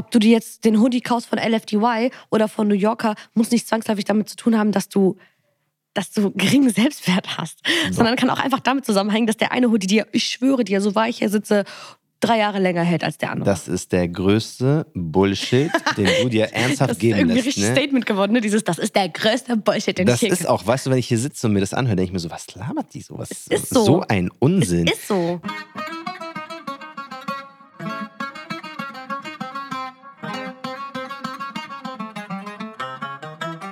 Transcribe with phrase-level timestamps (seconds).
[0.00, 3.68] ob du dir jetzt den Hoodie kaufst von LFDY oder von New Yorker, muss nicht
[3.68, 5.16] zwangsläufig damit zu tun haben, dass du
[5.92, 7.96] dass du geringen Selbstwert hast, so.
[7.96, 10.94] sondern kann auch einfach damit zusammenhängen, dass der eine Hoodie dir, ich schwöre dir, so
[10.94, 11.64] war ich hier sitze,
[12.20, 13.44] drei Jahre länger hält als der andere.
[13.44, 17.30] Das ist der größte Bullshit, den du dir ernsthaft geben lässt.
[17.30, 17.72] Das ist irgendwie richtig ne?
[17.72, 18.40] Statement geworden, ne?
[18.40, 20.98] Dieses, das ist der größte Bullshit, den das ich Das ist auch, weißt du, wenn
[20.98, 23.18] ich hier sitze und mir das anhöre, denke ich mir so, was labert die so?
[23.18, 23.84] Was, es ist so.
[23.84, 24.86] So ein Unsinn.
[24.86, 25.40] Es ist so.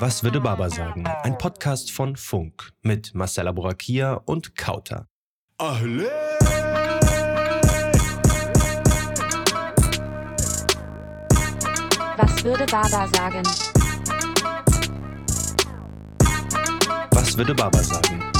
[0.00, 1.04] Was würde Baba sagen?
[1.24, 5.08] Ein Podcast von Funk mit Marcella Borakia und Kauter.
[5.58, 6.08] Ahle!
[12.16, 13.42] Was würde Baba sagen?
[17.10, 18.37] Was würde Baba sagen?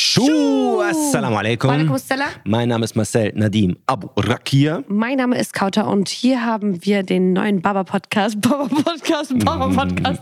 [0.00, 1.70] Schuh, assalamu alaikum.
[1.70, 2.28] Walaikum assalam.
[2.44, 4.84] Mein Name ist Marcel Nadim Abu Rakia.
[4.86, 8.40] Mein Name ist Kauter und hier haben wir den neuen Baba Podcast.
[8.48, 10.20] Baba Podcast, Baba Podcast.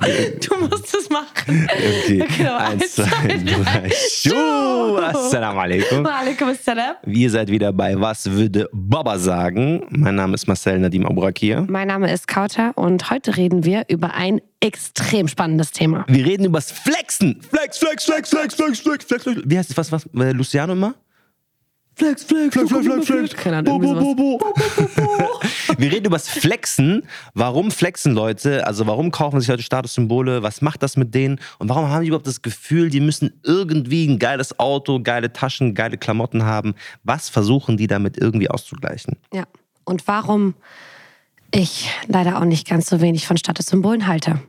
[0.48, 1.68] Du musst es machen.
[1.68, 2.24] Okay.
[2.38, 2.56] Genau.
[2.56, 3.90] Eins, zwei, drei.
[3.90, 6.02] Schuh, assalamu alaikum.
[6.02, 6.94] Walaikum assalam.
[7.04, 9.84] Wir seid wieder bei Was würde Baba sagen?
[9.90, 11.66] Mein Name ist Marcel Nadim Abu Rakia.
[11.68, 16.04] Mein Name ist Kauter und heute reden wir über ein extrem spannendes Thema.
[16.08, 17.40] Wir reden über das Flexen.
[17.40, 19.42] Flex, Flex, Flex, Flex, Flex, Flex, Flex, Flex.
[19.44, 19.76] Wie heißt das?
[19.76, 20.06] Was, was?
[20.14, 20.94] Äh, Luciano immer?
[21.94, 23.34] Flex, Flex, Flex, Flex, Flex, Flex.
[23.34, 24.52] Keine Ahnung, bo, bo, bo, bo.
[25.78, 27.04] Wir reden über das Flexen.
[27.32, 28.66] Warum flexen Leute?
[28.66, 30.42] Also warum kaufen sich Leute Statussymbole?
[30.42, 31.40] Was macht das mit denen?
[31.58, 35.74] Und warum haben die überhaupt das Gefühl, die müssen irgendwie ein geiles Auto, geile Taschen,
[35.74, 36.74] geile Klamotten haben?
[37.02, 39.16] Was versuchen die damit irgendwie auszugleichen?
[39.32, 39.44] Ja.
[39.84, 40.54] Und warum
[41.50, 44.40] ich leider auch nicht ganz so wenig von Statussymbolen halte.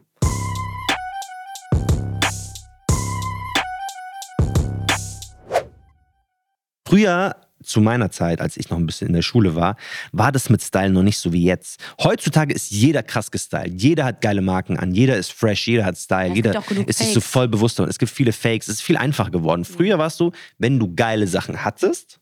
[6.88, 9.76] Früher zu meiner Zeit, als ich noch ein bisschen in der Schule war,
[10.14, 11.82] war das mit Style noch nicht so wie jetzt.
[12.02, 13.82] Heutzutage ist jeder krass gestylt.
[13.82, 14.94] Jeder hat geile Marken an.
[14.94, 15.68] Jeder ist fresh.
[15.68, 16.34] Jeder hat Style.
[16.34, 17.78] Jeder ist sich so voll bewusst.
[17.82, 18.70] Es gibt viele Fakes.
[18.70, 19.66] Es ist viel einfacher geworden.
[19.66, 22.22] Früher war es so, wenn du geile Sachen hattest,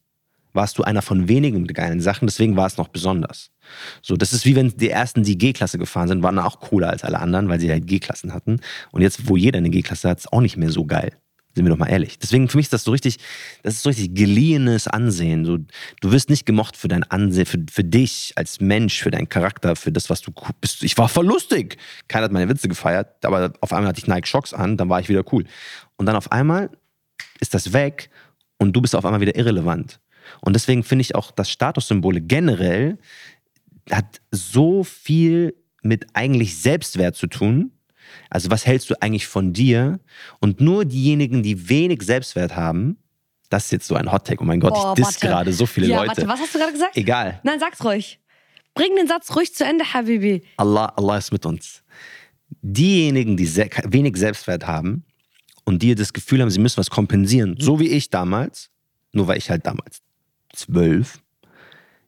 [0.53, 2.25] warst du einer von wenigen mit geilen Sachen.
[2.25, 3.51] Deswegen war es noch besonders.
[4.01, 7.03] So, das ist wie wenn die ersten, die G-Klasse gefahren sind, waren auch cooler als
[7.03, 8.61] alle anderen, weil sie halt G-Klassen hatten.
[8.91, 11.11] Und jetzt, wo jeder eine G-Klasse hat, ist auch nicht mehr so geil.
[11.55, 12.19] Sind wir doch mal ehrlich.
[12.19, 13.17] Deswegen für mich ist das so richtig,
[13.63, 15.45] das ist so richtig geliehenes Ansehen.
[15.45, 15.57] So,
[16.01, 19.77] du wirst nicht gemocht für dein Ansehen, für, für dich als Mensch, für deinen Charakter,
[19.77, 20.83] für das, was du bist.
[20.83, 21.77] Ich war voll lustig.
[22.09, 24.99] Keiner hat meine Witze gefeiert, aber auf einmal hatte ich Nike Shocks an, dann war
[24.99, 25.45] ich wieder cool.
[25.95, 26.69] Und dann auf einmal
[27.39, 28.09] ist das weg
[28.57, 29.99] und du bist auf einmal wieder irrelevant.
[30.41, 32.97] Und deswegen finde ich auch, dass Statussymbole generell
[33.89, 37.71] hat so viel mit eigentlich Selbstwert zu tun.
[38.29, 39.99] Also was hältst du eigentlich von dir?
[40.39, 42.97] Und nur diejenigen, die wenig Selbstwert haben,
[43.49, 44.41] das ist jetzt so ein Hottag.
[44.41, 46.09] Oh mein Gott, Boah, ich diss gerade so viele ja, Leute.
[46.09, 46.97] Warte, was hast du gerade gesagt?
[46.97, 47.39] Egal.
[47.43, 48.19] Nein, sag's ruhig.
[48.73, 50.43] Bring den Satz ruhig zu Ende, Habibi.
[50.57, 51.83] Allah, Allah ist mit uns.
[52.61, 55.05] Diejenigen, die sehr, wenig Selbstwert haben
[55.63, 58.69] und die das Gefühl haben, sie müssen was kompensieren, so wie ich damals,
[59.13, 60.01] nur weil ich halt damals
[60.53, 61.19] zwölf,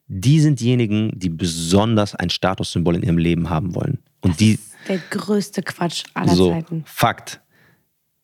[0.07, 3.99] die sind diejenigen, die besonders ein Statussymbol in ihrem Leben haben wollen.
[4.21, 6.83] Und das die, der größte Quatsch aller so, Zeiten.
[6.85, 7.41] Fakt.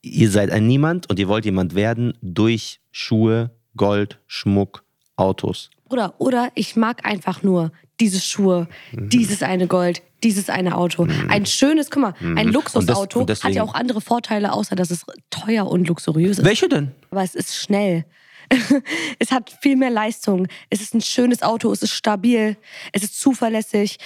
[0.02, 4.84] Ihr seid ein Niemand und ihr wollt jemand werden durch Schuhe, Gold, Schmuck,
[5.16, 5.70] Autos.
[5.90, 9.10] Oder, oder ich mag einfach nur diese Schuhe, mhm.
[9.10, 11.06] dieses eine Gold, dieses eine Auto.
[11.06, 11.30] Mhm.
[11.30, 12.54] Ein schönes, guck mal, ein mhm.
[12.54, 16.40] Luxusauto und das, und hat ja auch andere Vorteile, außer dass es teuer und luxuriös
[16.40, 16.46] ist.
[16.46, 16.92] Welche denn?
[17.12, 18.06] Aber es ist schnell.
[19.20, 20.48] es hat viel mehr Leistung.
[20.70, 22.58] Es ist ein schönes Auto, es ist stabil,
[22.92, 23.98] es ist zuverlässig.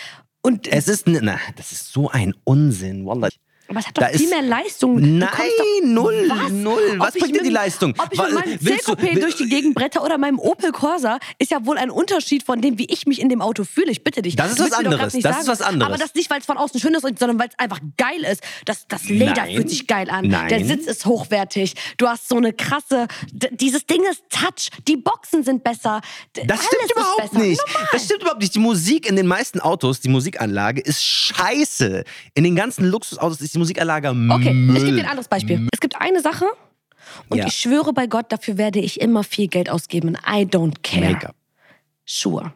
[0.48, 3.28] Und es ist, na, das ist so ein Unsinn, Wallah.
[3.70, 4.96] Aber es hat doch da viel mehr Leistung.
[5.18, 6.52] Nein, doch, null, was?
[6.52, 6.96] null.
[6.98, 7.94] Was bringt dir die Leistung?
[7.98, 11.66] Ob ich mit meinem C-Coupé durch die Gegend bretter oder meinem Opel Corsa, ist ja
[11.66, 13.92] wohl ein Unterschied von dem, wie ich mich in dem Auto fühle.
[13.92, 14.36] Ich bitte dich.
[14.36, 15.14] Das ist was anderes.
[15.14, 15.42] Das sagen.
[15.42, 15.94] ist was anderes.
[15.94, 18.42] Aber das nicht, weil es von außen schön ist, sondern weil es einfach geil ist.
[18.66, 19.56] Das, das Leder Nein.
[19.56, 20.28] fühlt sich geil an.
[20.28, 20.48] Nein.
[20.50, 21.74] Der Sitz ist hochwertig.
[21.98, 23.08] Du hast so eine krasse.
[23.32, 24.70] Dieses Ding ist Touch.
[24.88, 26.02] Die Boxen sind besser.
[26.34, 27.62] Das stimmt überhaupt nicht.
[27.68, 27.88] Normal.
[27.92, 28.56] Das stimmt überhaupt nicht.
[28.56, 32.04] Die Musik in den meisten Autos, die Musikanlage ist scheiße.
[32.34, 34.78] In den ganzen Luxusautos ist die Musikanlage Okay, Müll.
[34.78, 35.58] ich gebe dir ein anderes Beispiel.
[35.60, 35.70] Müll.
[35.74, 36.46] Es gibt eine Sache
[37.30, 37.48] und ja.
[37.48, 40.18] ich schwöre bei Gott, dafür werde ich immer viel Geld ausgeben.
[40.28, 41.14] I don't care.
[41.14, 41.36] Make-up.
[42.06, 42.54] Schuhe.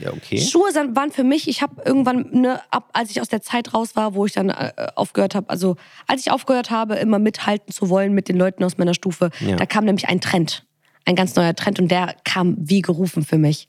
[0.00, 0.40] Ja, okay.
[0.40, 3.94] Schuhe waren für mich, ich habe irgendwann, ne, ab, als ich aus der Zeit raus
[3.94, 7.90] war, wo ich dann äh, aufgehört habe, also als ich aufgehört habe, immer mithalten zu
[7.90, 9.56] wollen mit den Leuten aus meiner Stufe, ja.
[9.56, 10.64] da kam nämlich ein Trend.
[11.04, 13.68] Ein ganz neuer Trend und der kam wie gerufen für mich.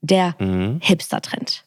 [0.00, 0.80] Der mhm.
[0.82, 1.63] Hipster-Trend.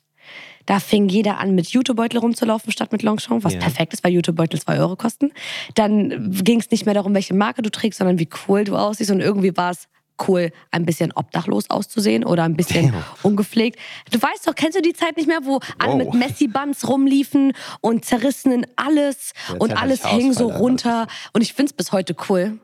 [0.67, 3.59] Da fing jeder an, mit Jutebeutel rumzulaufen statt mit Longchamp, was ja.
[3.59, 5.31] perfekt ist, weil Jutebeutel zwei Euro kosten.
[5.73, 9.09] Dann ging es nicht mehr darum, welche Marke du trägst, sondern wie cool du aussiehst.
[9.09, 9.87] Und irgendwie war es
[10.27, 13.03] cool, ein bisschen obdachlos auszusehen oder ein bisschen Damn.
[13.23, 13.79] ungepflegt.
[14.11, 15.97] Du weißt doch, kennst du die Zeit nicht mehr, wo alle Wow.
[15.97, 21.07] mit Messi-Buns rumliefen und zerrissenen alles Ja, und alles hing so runter.
[21.33, 22.59] Und ich find's bis heute cool.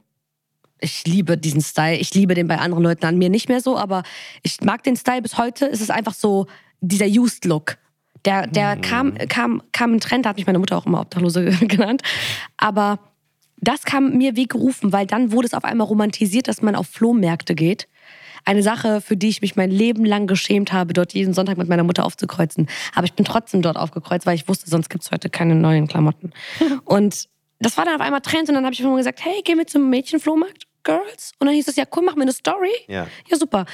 [0.80, 1.98] Ich liebe diesen Style.
[1.98, 4.04] Ich liebe den bei anderen Leuten an mir nicht mehr so, aber
[4.42, 5.68] ich mag den Style bis heute.
[5.68, 6.48] Es ist einfach so
[6.82, 7.78] dieser Used Look.
[8.25, 11.46] Der, der kam, kam, kam ein Trend, da hat mich meine Mutter auch immer Obdachlose
[11.68, 12.02] genannt.
[12.58, 13.00] Aber
[13.58, 16.88] das kam mir wie gerufen, weil dann wurde es auf einmal romantisiert, dass man auf
[16.88, 17.88] Flohmärkte geht.
[18.46, 21.70] Eine Sache, für die ich mich mein Leben lang geschämt habe, dort jeden Sonntag mit
[21.70, 22.68] meiner Mutter aufzukreuzen.
[22.94, 26.34] Aber ich bin trotzdem dort aufgekreuzt, weil ich wusste, sonst gibt's heute keine neuen Klamotten.
[26.86, 27.30] Und
[27.60, 29.66] das war dann auf einmal Trend und dann habe ich immer gesagt, hey, gehen wir
[29.66, 31.31] zum Mädchenflohmarkt, Girls?
[31.40, 32.74] Und dann hieß es, ja cool, machen wir eine Story.
[32.88, 33.08] Ja.
[33.30, 33.66] Ja, super.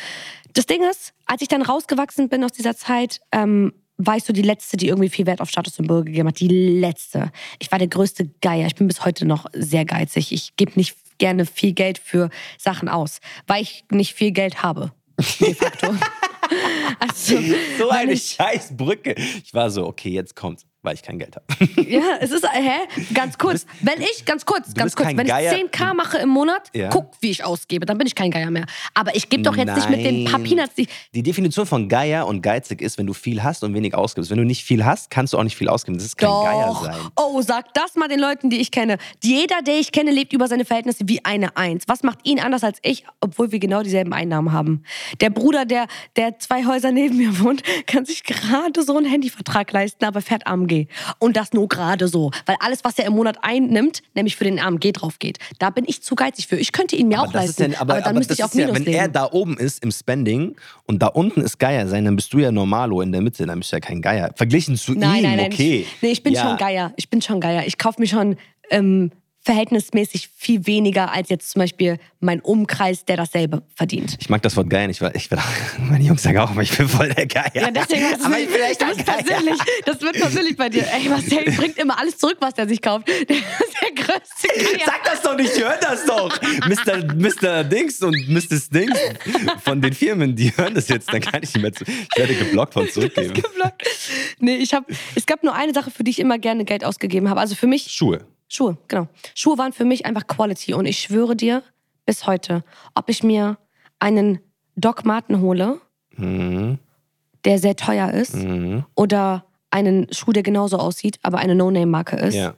[0.53, 4.33] Das Ding ist, als ich dann rausgewachsen bin aus dieser Zeit, ähm, war ich so
[4.33, 6.39] die Letzte, die irgendwie viel Wert auf Statussymbole gegeben hat.
[6.39, 7.31] Die Letzte.
[7.59, 8.65] Ich war der größte Geier.
[8.65, 10.31] Ich bin bis heute noch sehr geizig.
[10.31, 14.93] Ich gebe nicht gerne viel Geld für Sachen aus, weil ich nicht viel Geld habe.
[15.41, 15.87] De facto.
[16.99, 17.37] also,
[17.77, 19.15] So eine ich, scheiß Brücke.
[19.43, 21.45] Ich war so, okay, jetzt kommt's, weil ich kein Geld habe.
[21.89, 22.71] Ja, es ist, hä?
[23.13, 23.65] Ganz kurz.
[23.81, 25.53] Wenn ich, ganz kurz, ganz kurz, wenn ich Geier.
[25.53, 26.89] 10k mache im Monat, Ja.
[26.89, 28.65] guck, wie ich ausgebe, dann bin ich kein Geier mehr.
[28.93, 30.43] Aber ich gebe doch jetzt nicht mit den Nein.
[30.43, 33.95] Peanuts, die, Die Definition von Geier und geizig ist, wenn du viel hast und wenig
[33.95, 34.29] ausgibst.
[34.29, 35.97] Wenn du nicht viel hast, kannst du auch nicht viel ausgeben.
[35.97, 36.83] Das ist kein Geier Doch.
[36.85, 36.95] sein.
[37.15, 38.97] Oh, sag das mal den Leuten, die ich kenne.
[39.23, 41.85] Jeder, der ich kenne, lebt über seine Verhältnisse wie eine Eins.
[41.87, 44.83] Was macht ihn anders als ich, obwohl wir genau dieselben Einnahmen haben?
[45.21, 49.71] Der Bruder, der, der zwei Häuser neben mir wohnt, kann sich gerade so einen Handyvertrag
[49.71, 50.87] leisten, aber fährt AMG.
[51.19, 52.31] Und das nur gerade so.
[52.45, 55.39] Weil alles, was er im Monat einnimmt, nämlich für den AMG drauf geht.
[55.59, 56.57] Da bin ich zu geizig für.
[56.57, 57.73] Ich könnte ihn mir auch Aber ist leisten.
[57.73, 59.13] ja, aber, aber, dann aber müsste ich auf ist ja, Minus wenn er leben.
[59.13, 60.55] da oben ist im Spending
[60.85, 63.59] und da unten ist Geier sein, dann bist du ja normalo in der Mitte, dann
[63.59, 64.31] bist du ja kein Geier.
[64.35, 65.51] Verglichen zu Nein, ihm, nein, nein.
[65.53, 65.81] okay.
[65.81, 66.43] Ich, nee, ich bin ja.
[66.43, 66.93] schon Geier.
[66.95, 67.65] Ich bin schon Geier.
[67.65, 68.35] Ich kaufe mir schon
[68.69, 74.17] ähm, verhältnismäßig viel weniger als jetzt zum Beispiel mein Umkreis, der dasselbe verdient.
[74.19, 75.39] Ich mag das Wort Geier nicht, weil ich bin
[75.89, 77.51] meine Jungs sagen auch immer, ich bin voll der Geier.
[77.53, 79.59] Ja, deswegen hast du Aber ich bin echt das persönlich.
[79.85, 80.85] Das wird persönlich bei dir.
[80.91, 83.07] Ey, Marcel bringt immer alles zurück, was er sich kauft.
[83.29, 84.85] Der ist der größte Geier.
[84.85, 86.41] Sag das doch nicht, hört das doch.
[86.67, 87.13] Mr.
[87.15, 87.63] Mr.
[87.63, 88.69] Dings und Mrs.
[88.69, 88.97] Dings
[89.63, 91.85] von den Firmen, die hören das jetzt, dann kann ich nicht mehr zu.
[91.85, 93.33] Ich werde geblockt von zurückgeben.
[93.33, 93.83] Geblockt.
[94.39, 97.29] Nee, ich hab, es gab nur eine Sache, für die ich immer gerne Geld ausgegeben
[97.29, 97.39] habe.
[97.39, 98.25] Also für mich Schuhe.
[98.49, 99.07] Schuhe, genau.
[99.35, 100.73] Schuhe waren für mich einfach Quality.
[100.73, 101.63] Und ich schwöre dir,
[102.05, 102.63] bis heute,
[102.95, 103.57] ob ich mir
[103.99, 104.39] einen
[104.75, 105.79] Doc Marten hole,
[106.17, 106.79] Mhm.
[107.45, 108.83] der sehr teuer ist, Mhm.
[108.95, 112.55] oder einen Schuh, der genauso aussieht, aber eine No-Name-Marke ist, Ja.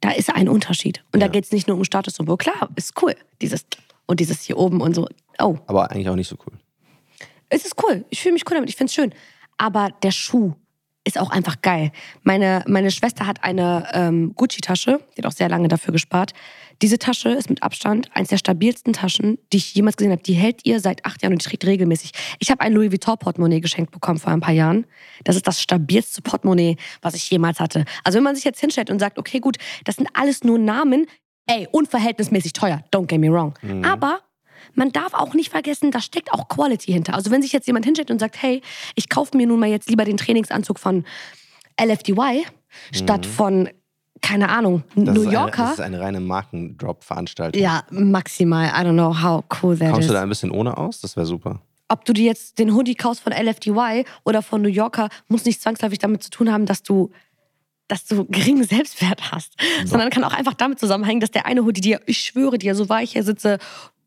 [0.00, 1.04] da ist ein Unterschied.
[1.12, 1.26] Und Ja.
[1.28, 2.38] da geht es nicht nur um Statussymbol.
[2.38, 3.14] Klar, ist cool.
[3.42, 3.66] Dieses
[4.06, 5.06] und dieses hier oben und so.
[5.40, 6.54] Oh, Aber eigentlich auch nicht so cool.
[7.50, 8.04] es ist cool.
[8.08, 8.70] Ich fühle mich cool damit.
[8.70, 9.12] Ich finde es schön.
[9.58, 10.54] Aber der Schuh
[11.06, 11.92] ist auch einfach geil.
[12.22, 15.00] Meine, meine Schwester hat eine ähm, Gucci-Tasche.
[15.16, 16.32] Die hat auch sehr lange dafür gespart.
[16.82, 20.22] Diese Tasche ist mit Abstand eines der stabilsten Taschen, die ich jemals gesehen habe.
[20.22, 22.12] Die hält ihr seit acht Jahren und die trägt regelmäßig.
[22.38, 24.86] Ich habe ein Louis Vuitton-Portemonnaie geschenkt bekommen vor ein paar Jahren.
[25.24, 27.84] Das ist das stabilste Portemonnaie, was ich jemals hatte.
[28.02, 31.06] Also wenn man sich jetzt hinstellt und sagt, okay, gut, das sind alles nur Namen,
[31.46, 33.54] ey, unverhältnismäßig teuer, don't get me wrong.
[33.84, 34.20] Aber
[34.74, 37.14] man darf auch nicht vergessen, da steckt auch Quality hinter.
[37.14, 38.62] Also wenn sich jetzt jemand hinstellt und sagt, hey,
[38.94, 41.04] ich kaufe mir nun mal jetzt lieber den Trainingsanzug von
[41.80, 42.44] LFDY
[42.92, 43.68] statt von,
[44.22, 45.04] keine Ahnung, Mhm.
[45.06, 45.62] Das New ist eine, Yorker.
[45.64, 47.60] das ist eine reine Markendrop-Veranstaltung.
[47.60, 48.66] ja, maximal.
[48.68, 50.06] I don't know how cool that Kommst is.
[50.08, 51.00] du da ein bisschen ohne aus?
[51.00, 51.60] Das wäre super.
[51.88, 55.60] Ob du dir jetzt den Hoodie kaufst von LFDY oder von New Yorker, muss nicht
[55.60, 57.10] zwangsläufig damit zu tun haben, dass du
[57.86, 59.52] dass du geringen Selbstwert hast,
[59.84, 62.88] sondern kann auch einfach damit zusammenhängen, dass der eine Hoodie dir, ich schwöre dir, so
[62.88, 63.58] war ich hier sitze,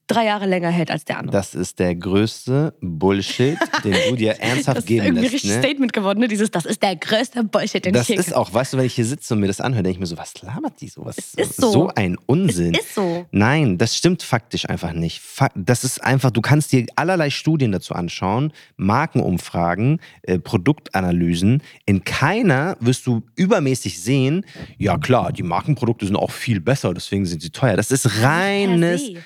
[0.08, 1.32] drei Jahre länger hält als der andere.
[1.36, 5.34] Das ist der größte Bullshit, den du dir ernsthaft Das ist geben irgendwie lässt.
[5.36, 5.60] richtig Ne?
[5.60, 6.28] Statement geworden, ne?
[6.28, 8.86] Dieses, das ist der größte Bullshit, den Das ich hier ist auch, weißt du, wenn
[8.86, 11.06] ich hier sitze und mir das anhöre, denke ich mir so, was labert die so?
[11.06, 11.72] Was, Es ist so.
[11.72, 12.74] so ein Unsinn.
[12.74, 13.26] Es ist so.
[13.32, 15.22] Nein, das stimmt faktisch einfach nicht.
[15.56, 21.62] Das ist einfach, du kannst dir allerlei Studien dazu anschauen, Markenumfragen, äh, Produktanalysen.
[21.86, 24.46] In keiner wirst du übermäßig sehen,
[24.78, 27.76] ja klar, die Markenprodukte sind auch viel besser, deswegen sind sie teuer.
[27.76, 29.06] Das ist reines.
[29.06, 29.18] se.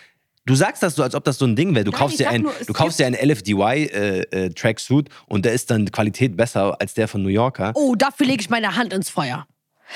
[0.45, 1.85] Du sagst das so, als ob das so ein Ding wäre.
[1.85, 3.53] Du Nein, kaufst dir ein, nur, du kaufst dir einen LFDY
[3.85, 7.73] äh, äh, Tracksuit und der ist dann Qualität besser als der von New Yorker.
[7.75, 9.45] Oh, dafür lege ich meine Hand ins Feuer.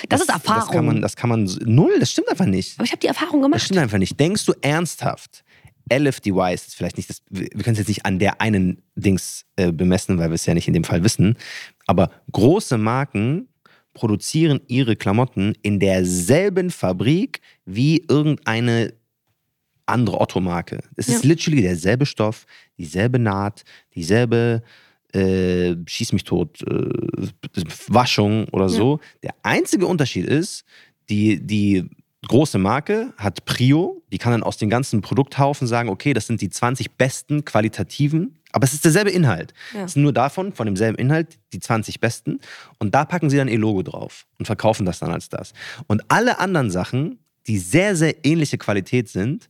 [0.09, 0.59] Das, ist Erfahrung.
[0.61, 1.99] Das kann man, das kann man null.
[1.99, 2.77] Das stimmt einfach nicht.
[2.77, 3.61] Aber ich habe die Erfahrung Das gemacht.
[3.61, 4.19] stimmt einfach nicht.
[4.19, 5.43] Denkst du ernsthaft,
[5.91, 9.45] LFDY ist vielleicht nicht das, wir wir können es jetzt nicht an der einen Dings
[9.55, 11.37] äh, bemessen, weil wir es ja nicht in dem Fall wissen,
[11.85, 13.47] aber große Marken
[13.93, 18.93] produzieren ihre Klamotten in derselben Fabrik wie irgendeine
[19.86, 20.80] andere Otto-Marke.
[20.96, 21.30] Es ist Ja.
[21.30, 22.46] literally derselbe Stoff,
[22.77, 23.63] dieselbe Naht,
[23.96, 24.63] dieselbe
[25.13, 26.89] äh, Schieß mich tot, äh,
[27.88, 29.00] Waschung oder so.
[29.24, 30.65] Der einzige Unterschied ist,
[31.10, 31.86] die, die
[32.27, 36.42] große Marke hat Prio, die kann dann aus den ganzen Produkthaufen sagen, okay, das sind
[36.42, 39.54] die 20 besten qualitativen, aber es ist derselbe Inhalt.
[39.74, 39.86] Ja.
[39.86, 42.39] Es sind nur davon, von demselben Inhalt, die 20 besten.
[42.80, 45.54] Und da packen sie dann ihr Logo drauf und verkaufen das dann als das.
[45.88, 49.50] Und alle anderen Sachen, die sehr, sehr ähnliche Qualität sind,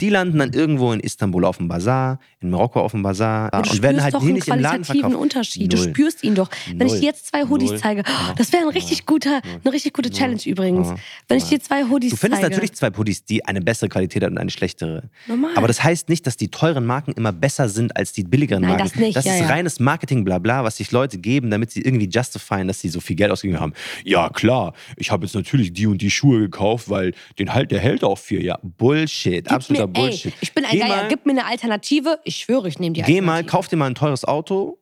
[0.00, 3.58] die landen dann irgendwo in Istanbul auf dem Bazar, in Marokko auf dem Bazar du
[3.70, 5.14] und werden halt doch hier nicht im Laden verkauft.
[5.14, 5.72] Unterschied.
[5.72, 6.50] Du spürst ihn doch.
[6.66, 7.00] Wenn ich Null.
[7.00, 7.78] dir jetzt zwei Hoodies Null.
[7.80, 8.34] zeige, Ja.
[8.36, 10.88] das wäre ein richtig guter, eine richtig gute Challenge übrigens.
[11.28, 12.54] Wenn ich dir zwei Hoodies Du findest zeige.
[12.54, 15.10] natürlich zwei Pullis, die eine bessere Qualität haben und eine schlechtere.
[15.26, 15.52] Normal.
[15.56, 18.70] Aber das heißt nicht, dass die teuren Marken immer besser sind als die billigeren Nein,
[18.72, 18.84] Marken.
[18.84, 19.46] das nicht, ja, ist ja.
[19.46, 23.00] reines Marketing, bla bla, was sich Leute geben, damit sie irgendwie justifieren, dass sie so
[23.00, 23.72] viel Geld ausgegeben haben.
[24.04, 27.78] Ja, klar, ich habe jetzt natürlich die und die Schuhe gekauft, weil den halt, der
[27.80, 28.60] hält auch vier Jahre.
[28.62, 30.32] Bullshit, Gib absoluter mir, Bullshit.
[30.32, 30.88] Ey, ich bin ein Geh Geier.
[30.88, 32.18] mal- Gib mir eine Alternative.
[32.24, 34.78] Ich schwöre, ich nehme die Geh mal, kauf dir mal ein teures Auto,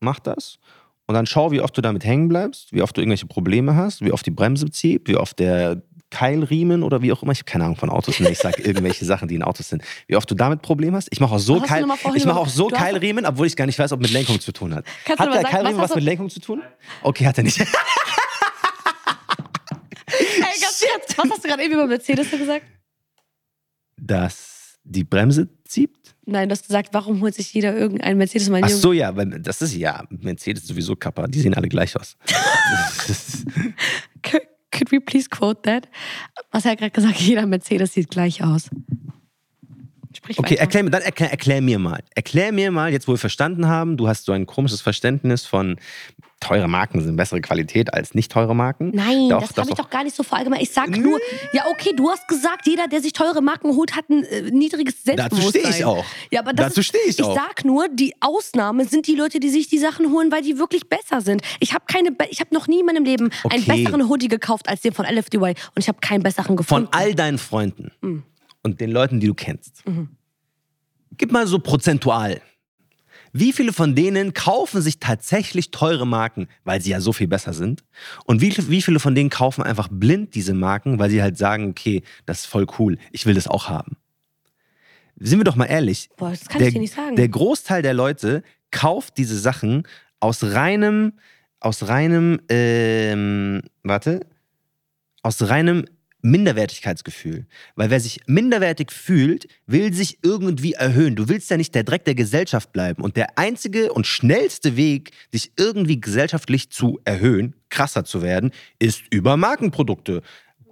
[0.00, 0.58] mach das
[1.06, 4.02] und dann schau, wie oft du damit hängen bleibst, wie oft du irgendwelche Probleme hast,
[4.04, 7.32] wie oft die Bremse zieht, wie oft der Keilriemen oder wie auch immer.
[7.32, 8.30] Ich habe keine Ahnung von Autos, ne?
[8.30, 9.82] ich sage irgendwelche Sachen, die in Autos sind.
[10.06, 11.08] Wie oft du damit Probleme hast.
[11.10, 13.92] Ich mache auch so, Keil, ich mach auch so Keilriemen, obwohl ich gar nicht weiß,
[13.92, 14.86] ob mit Lenkung zu tun hat.
[15.04, 16.62] Kannst hat der sagen, Keilriemen was was mit Lenkung zu tun?
[17.02, 17.60] Okay, hat er nicht.
[17.60, 17.66] Ey,
[20.60, 22.64] ganz jetzt, was hast du gerade eben über Mercedes gesagt?
[23.98, 26.14] Dass die Bremse zieht?
[26.24, 29.26] Nein, du hast gesagt, warum holt sich jeder irgendeinen Mercedes mein Ach so, ja, weil
[29.40, 32.16] das ist ja, Mercedes ist sowieso Kappa, die sehen alle gleich aus.
[34.22, 35.88] Could, could we please quote that?
[36.50, 38.70] Was er gerade gesagt, jeder Mercedes sieht gleich aus.
[40.28, 40.60] Sprich Okay, weiter.
[40.62, 42.00] erklär mir, dann erklär, erklär mir mal.
[42.14, 45.76] Erklär mir mal, jetzt wo wir verstanden haben, du hast so ein komisches Verständnis von
[46.40, 48.92] teure Marken sind bessere Qualität als nicht teure Marken.
[48.94, 49.90] Nein, Doch, das habe ich doch.
[49.90, 50.68] gar nicht so verallgemeinert.
[50.68, 51.18] Ich sag nur,
[51.52, 55.02] ja okay, du hast gesagt, jeder, der sich teure Marken holt, hat ein äh, niedriges
[55.02, 55.62] Selbstbewusstsein.
[55.62, 56.04] stehe ich auch.
[56.30, 57.30] Ja, aber das Dazu stehe ich auch.
[57.34, 60.58] Ich sag nur, die Ausnahme sind die Leute, die sich die Sachen holen, weil die
[60.58, 61.42] wirklich besser sind.
[61.58, 63.82] Ich habe keine, ich habe noch nie in meinem Leben einen Okay.
[63.82, 66.88] besseren Hoodie gekauft als den von LFDY und ich habe keinen besseren Von gefunden.
[66.92, 68.22] all deinen Freunden Mhm.
[68.62, 69.82] und den Leuten, die du kennst.
[71.16, 72.40] Gib mal so prozentual.
[73.32, 77.52] Wie viele von denen kaufen sich tatsächlich teure Marken, weil sie ja so viel besser
[77.52, 77.84] sind?
[78.24, 81.70] Und wie, wie viele von denen kaufen einfach blind diese Marken, weil sie halt sagen,
[81.70, 83.96] okay, das ist voll cool, ich will das auch haben?
[85.20, 86.08] Sind wir doch mal ehrlich.
[86.16, 87.16] Boah, das kann der, ich dir nicht sagen.
[87.16, 89.82] Der Großteil der Leute kauft diese Sachen
[90.20, 91.14] aus reinem,
[91.60, 94.20] aus reinem, ähm, warte,
[95.22, 95.84] aus reinem
[96.22, 97.46] Minderwertigkeitsgefühl.
[97.76, 101.16] Weil wer sich minderwertig fühlt, will sich irgendwie erhöhen.
[101.16, 103.02] Du willst ja nicht der Dreck der Gesellschaft bleiben.
[103.02, 109.02] Und der einzige und schnellste Weg, dich irgendwie gesellschaftlich zu erhöhen, krasser zu werden, ist
[109.10, 110.22] über Markenprodukte.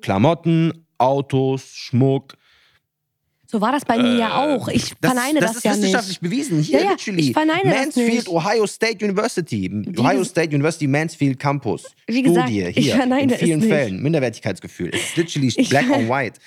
[0.00, 2.34] Klamotten, Autos, Schmuck.
[3.48, 4.68] So war das bei mir ja auch.
[4.68, 6.30] Ich verneine das, das ist ja wissenschaftlich nicht.
[6.30, 6.62] bewiesen.
[6.62, 7.20] Hier, Ja, literally.
[7.28, 8.28] ich verneine das Mansfield, nicht.
[8.28, 9.70] Ohio State University.
[9.98, 11.84] Ohio State University Mansfield Campus.
[12.06, 12.96] Wie gesagt, Studie ich hier.
[12.96, 13.68] verneine in es vielen nicht.
[13.68, 14.02] Fällen.
[14.02, 14.90] Minderwertigkeitsgefühl.
[14.92, 16.38] Es ist literally Ich- black on white.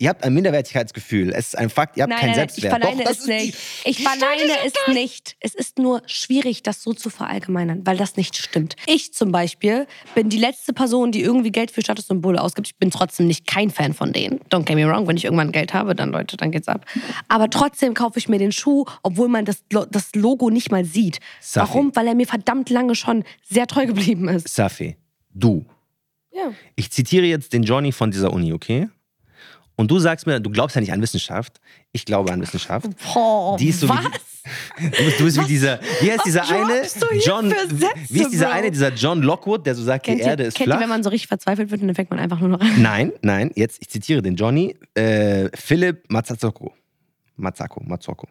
[0.00, 1.30] Ihr habt ein Minderwertigkeitsgefühl.
[1.30, 1.96] Es ist ein Fakt.
[1.96, 2.82] Ihr habt Nein, keinen nein, nein, ich Selbstwert.
[2.84, 3.58] verneine Doch, es nicht.
[3.84, 5.36] Ich verneine es nicht.
[5.40, 8.76] Es ist nur schwierig, das so zu verallgemeinern, weil das nicht stimmt.
[8.86, 12.68] Ich zum Beispiel bin die letzte Person, die irgendwie Geld für Statussymbole ausgibt.
[12.68, 14.38] Ich bin trotzdem nicht kein Fan von denen.
[14.50, 16.86] Don't get me wrong, wenn ich irgendwann Geld habe, dann Leute, dann geht's ab.
[17.26, 21.18] Aber trotzdem kaufe ich mir den Schuh, obwohl man das, das Logo nicht mal sieht.
[21.40, 21.68] Safi.
[21.74, 21.96] Warum?
[21.96, 24.46] Weil er mir verdammt lange schon sehr treu geblieben ist.
[24.48, 24.96] Safi,
[25.34, 25.66] du.
[26.30, 26.52] Ja.
[26.76, 28.88] Ich zitiere jetzt den Johnny von dieser Uni, okay?
[29.78, 31.60] Und du sagst mir, du glaubst ja nicht an Wissenschaft.
[31.92, 32.88] Ich glaube an Wissenschaft.
[33.14, 34.00] Boah, Die ist so was?
[34.76, 36.82] Wie, du bist, du bist wie dieser, wie heißt dieser eine?
[37.24, 38.54] John, Sätze, wie ist dieser Bro?
[38.54, 40.78] eine, dieser John Lockwood, der so sagt, Kennt die ihr, Erde ist kennt flach?
[40.78, 42.82] ihr, wenn man so richtig verzweifelt wird und dann fängt man einfach nur noch an?
[42.82, 46.74] Nein, nein, jetzt, ich zitiere den Johnny, äh, Philipp Mazzocco.
[47.36, 48.26] Mazzocco, Mazzocco.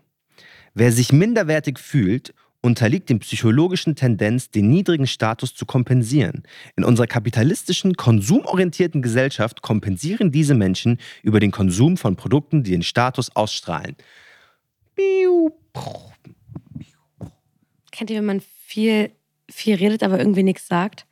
[0.73, 6.43] Wer sich minderwertig fühlt, unterliegt dem psychologischen Tendenz, den niedrigen Status zu kompensieren.
[6.75, 12.83] In unserer kapitalistischen, konsumorientierten Gesellschaft kompensieren diese Menschen über den Konsum von Produkten, die den
[12.83, 13.95] Status ausstrahlen.
[17.91, 19.11] Kennt ihr, wenn man viel,
[19.49, 21.05] viel redet, aber irgendwie nichts sagt?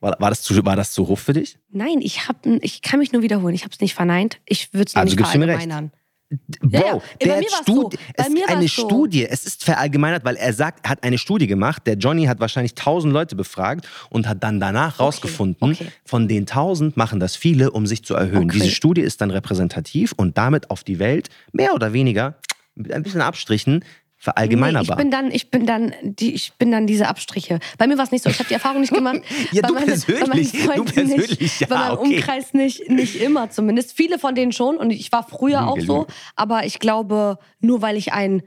[0.00, 1.58] War, war, das zu, war das zu hoch für dich?
[1.70, 3.54] Nein, ich, hab, ich kann mich nur wiederholen.
[3.54, 4.40] Ich habe es nicht verneint.
[4.46, 5.92] Ich würde es Also nicht verallgemeinern.
[6.30, 7.02] Bro, Ja, ja.
[7.20, 8.02] Der hat Studi so.
[8.14, 8.86] Es eine so.
[8.86, 12.38] Studie, es ist verallgemeinert, weil er sagt, er hat eine Studie gemacht, der Johnny hat
[12.38, 15.88] wahrscheinlich tausend Leute befragt und hat dann danach rausgefunden, okay.
[16.04, 18.44] von den tausend machen das viele, um sich zu erhöhen.
[18.44, 18.58] Okay.
[18.60, 22.36] Diese Studie ist dann repräsentativ und damit auf die Welt mehr oder weniger
[22.76, 23.84] mit ein bisschen Abstrichen
[24.20, 24.96] Nee, verallgemeinerbar.
[24.98, 27.58] ich bin dann, ich bin dann, die, ich bin dann diese Abstriche.
[27.78, 28.28] Bei mir war es nicht so.
[28.28, 29.20] Ich habe die Erfahrung nicht gemacht.
[29.52, 32.16] Ja, du meine- persönlich, du persönlich, nicht, ja, Bei meinem okay.
[32.16, 33.96] Umkreis nicht, nicht immer zumindest.
[33.96, 36.06] Viele von denen schon und ich war früher auch so.
[36.36, 38.42] Aber ich glaube, nur weil ich ein,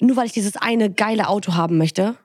[0.00, 2.16] nur weil ich dieses eine geile Auto haben möchte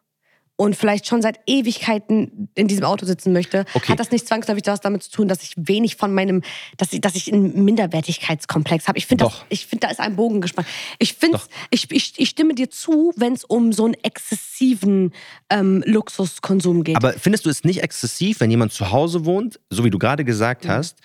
[0.57, 3.91] und vielleicht schon seit Ewigkeiten in diesem Auto sitzen möchte, Okay.
[3.91, 6.41] hat das nicht zwangsläufig was damit zu tun, dass ich wenig von meinem,
[6.77, 8.97] dass ich, dass ich einen Minderwertigkeitskomplex habe.
[8.97, 10.67] Ich finde, ich finde, da ist ein Bogen gespannt.
[10.99, 15.13] Ich finde, ich, ich, ich stimme dir zu, wenn es um so einen exzessiven
[15.49, 16.97] ähm, Luxuskonsum geht.
[16.97, 20.25] Aber findest du es nicht exzessiv, wenn jemand zu Hause wohnt, so wie du gerade
[20.25, 20.97] gesagt hast,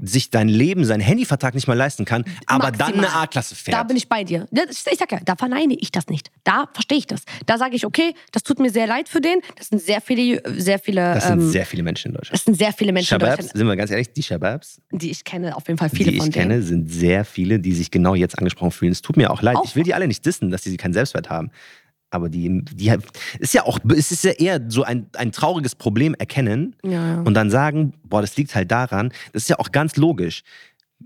[0.00, 3.04] sich dein Leben, seinen Handyvertrag nicht mal leisten kann, aber dann Maximal.
[3.06, 3.76] eine A-Klasse fährt?
[3.76, 4.46] Da bin ich bei dir.
[4.50, 6.30] Das- Ich sag ja, da verneine ich das nicht.
[6.44, 7.22] Da verstehe ich das.
[7.46, 9.40] Da sage ich, okay, das tut mir sehr leid für den.
[9.56, 11.14] Das sind sehr viele, sehr viele.
[11.14, 12.34] das sind ähm, sehr viele Menschen in Deutschland.
[12.34, 15.10] das sind sehr viele Menschen in Shababs, Deutschland, sind wir ganz ehrlich, die Shababs, die
[15.10, 16.48] ich kenne, auf jeden Fall viele die ich von denen.
[16.50, 18.92] kenne, sind sehr viele, die sich genau jetzt angesprochen fühlen.
[18.92, 19.56] Es tut mir auch leid.
[19.56, 21.50] Auch- Ich will die alle nicht dissen, dass sie keinen Selbstwert haben.
[22.12, 22.92] Aber die, die
[23.38, 27.32] ist ja auch, es ist ja eher so ein, ein trauriges Problem erkennen Ja, und
[27.34, 29.12] dann sagen, boah, das liegt halt daran.
[29.32, 30.42] Das ist ja auch ganz logisch.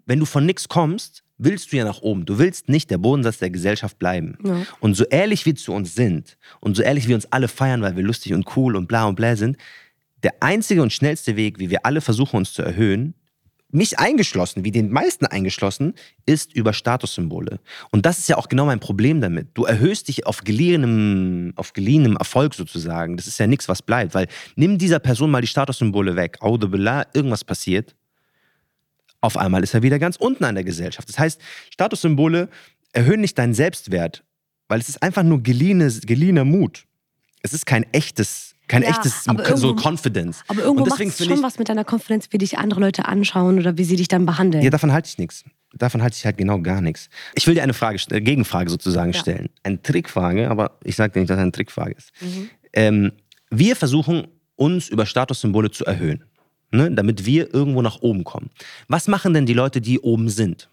[0.04, 2.24] Wenn du von nichts kommst, willst du ja nach oben.
[2.24, 4.36] Du willst nicht der Bodensatz der Gesellschaft bleiben.
[4.44, 4.62] Ja.
[4.80, 7.94] Und so ehrlich wir zu uns sind und so ehrlich wir uns alle feiern, weil
[7.94, 9.56] wir lustig und cool und bla und bla sind,
[10.24, 13.14] der einzige und schnellste Weg, wie wir alle versuchen, uns zu erhöhen,
[13.70, 15.94] mich eingeschlossen, wie den meisten eingeschlossen,
[16.24, 17.60] ist über Statussymbole.
[17.90, 19.48] Und das ist ja auch genau mein Problem damit.
[19.54, 23.16] Du erhöhst dich auf geliehenem, auf geliehenem Erfolg sozusagen.
[23.16, 24.14] Das ist ja nichts, was bleibt.
[24.14, 26.38] Weil nimm dieser Person mal die Statussymbole weg.
[26.40, 27.94] Aude Billah, irgendwas passiert.
[29.20, 31.08] Auf einmal ist er wieder ganz unten an der Gesellschaft.
[31.08, 32.48] Das heißt, Statussymbole
[32.92, 34.24] erhöhen nicht deinen Selbstwert,
[34.68, 36.86] weil es ist einfach nur geliehene, geliehener Mut.
[37.42, 40.42] Es ist kein echtes, kein Ja, echtes so irgendwo- Confidence.
[40.48, 43.06] Aber irgendwo Und macht es schon ich- was mit deiner Konfidenz, wie dich andere Leute
[43.06, 44.62] anschauen oder wie sie dich dann behandeln.
[44.64, 45.44] Ja, davon halte ich nichts.
[45.74, 47.08] Davon halte ich halt genau gar nichts.
[47.34, 49.18] Ich will dir eine Frage, äh, Gegenfrage sozusagen Ja.
[49.20, 49.50] stellen.
[49.62, 52.10] Eine Trickfrage, aber ich sage dir nicht, dass es eine Trickfrage ist.
[52.20, 52.50] Mhm.
[52.72, 53.12] Ähm,
[53.50, 56.24] wir versuchen, uns über Statussymbole zu erhöhen,
[56.70, 56.90] ne?
[56.90, 58.50] damit wir irgendwo nach oben kommen.
[58.88, 60.70] Was machen denn die Leute, die oben sind,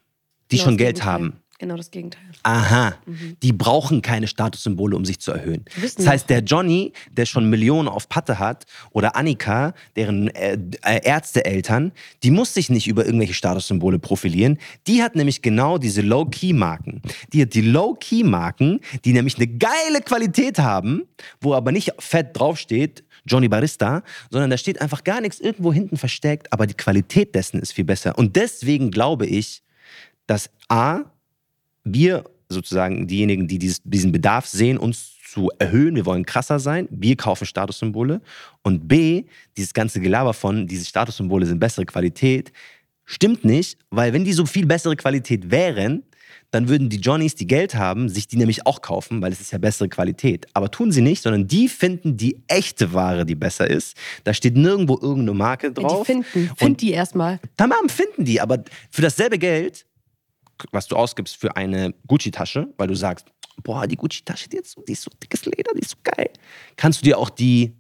[0.52, 1.34] die Genau schon Geld haben?
[1.64, 2.22] Genau das Gegenteil.
[2.44, 2.96] Aha,
[3.42, 5.64] die brauchen keine Statussymbole, um sich zu erhöhen.
[5.78, 5.82] Mhm.
[5.96, 11.00] Das heißt, der Johnny, der schon Millionen auf Patte hat, oder Annika, deren äh, äh,
[11.06, 14.58] Ärzteeltern, die muss sich nicht über irgendwelche Statussymbole profilieren.
[14.88, 17.02] Die hat nämlich genau diese Low-Key-Marken.
[17.32, 21.04] Die hat die Low-Key-Marken, die nämlich eine geile Qualität haben,
[21.40, 25.96] wo aber nicht fett draufsteht, Johnny Barista, sondern da steht einfach gar nichts irgendwo hinten
[25.96, 28.18] versteckt, aber die Qualität dessen ist viel besser.
[28.18, 29.64] Und deswegen glaube ich,
[30.28, 31.04] dass A,
[31.84, 36.88] wir sozusagen diejenigen, die dieses, diesen Bedarf sehen, uns zu erhöhen, wir wollen krasser sein,
[36.92, 38.22] wir kaufen Statussymbole
[38.62, 39.24] und B,
[39.58, 42.52] dieses ganze Gelaber von, diese Statussymbole sind bessere Qualität,
[43.06, 46.04] stimmt nicht, weil wenn die so viel bessere Qualität wären,
[46.52, 49.52] dann würden die Johnnies, die Geld haben, sich die nämlich auch kaufen, weil es ist
[49.52, 50.46] ja bessere Qualität.
[50.54, 53.98] Aber tun sie nicht, sondern die finden die echte Ware, die besser ist.
[54.24, 56.06] Da steht nirgendwo irgendeine Marke drauf.
[56.08, 57.40] die finden, find die erstmal.
[57.58, 59.88] Tamam, finden die, aber für dasselbe Geld,
[60.72, 63.26] was du ausgibst für eine Gucci-Tasche, weil du sagst,
[63.64, 66.30] boah, die Gucci-Tasche, die, ist so- die ist so dickes Leder, die ist so geil,
[66.76, 67.74] kannst du dir auch die,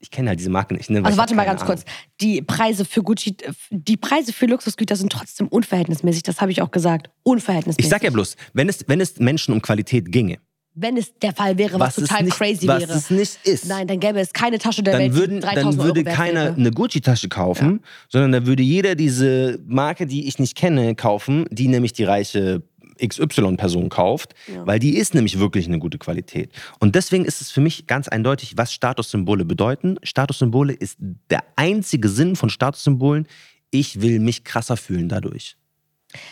[0.00, 0.90] ich kenne halt diese Marke nicht.
[0.90, 1.82] Ne, Also warte mal ganz kurz.
[1.82, 1.94] Ahnung.
[2.20, 3.36] Die Preise für Gucci,
[3.70, 6.22] die Preise für Luxusgüter sind trotzdem unverhältnismäßig.
[6.22, 7.10] Das habe ich auch gesagt.
[7.24, 7.84] Unverhältnismäßig.
[7.84, 10.38] Ich sag ja bloß, wenn es, wenn es Menschen um Qualität ginge,
[10.80, 12.92] Wenn es der Fall wäre, was, was, total nicht, crazy was wäre.
[12.92, 15.78] es nicht ist, Nein, dann gäbe es keine Tasche der dann, Welt, würden, die 3000
[15.80, 16.54] dann würde Euro keiner wäre.
[16.54, 21.68] eine Gucci-Tasche kaufen, sondern da würde jeder diese Marke, die ich nicht kenne, kaufen, die
[21.68, 22.62] nämlich die reiche
[23.04, 24.66] XY-Person kauft, Ja.
[24.66, 26.50] weil die ist nämlich wirklich eine gute Qualität.
[26.80, 29.96] Und deswegen ist es für mich ganz eindeutig, was Statussymbole bedeuten.
[30.02, 30.96] Statussymbole ist
[31.30, 33.26] der einzige Sinn von Statussymbolen.
[33.70, 35.56] Ich will mich krasser fühlen dadurch.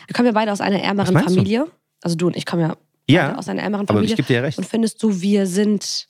[0.06, 1.34] Wir kommen ja beide aus einer Was ärmeren meinst du?
[1.36, 1.66] Familie.
[2.02, 2.76] Also du und ich kommen ja,
[3.08, 4.14] Ja, aus einer ärmeren aber Familie.
[4.14, 4.58] ich gebe dir recht.
[4.58, 6.08] Und findest du, wir sind,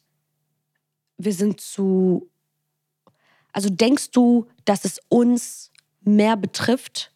[1.18, 2.28] wir sind zu,
[3.52, 5.70] also denkst du, dass es uns
[6.02, 7.12] mehr betrifft,